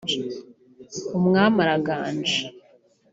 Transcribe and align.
umwami 1.17 1.57
araganje 1.65 2.37